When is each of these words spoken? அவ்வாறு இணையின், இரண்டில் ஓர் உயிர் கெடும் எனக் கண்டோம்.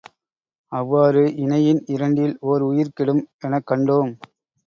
அவ்வாறு 0.71 1.35
இணையின், 1.35 1.81
இரண்டில் 1.87 2.37
ஓர் 2.41 2.61
உயிர் 2.61 2.93
கெடும் 2.93 3.27
எனக் 3.39 3.67
கண்டோம். 3.71 4.11